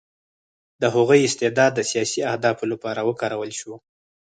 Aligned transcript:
د 0.81 0.83
هغوی 0.95 1.19
استعداد 1.23 1.71
د 1.75 1.81
سیاسي 1.91 2.19
اهدافو 2.31 2.63
لپاره 2.73 3.01
وکارول 3.09 3.51
شو 3.59 3.73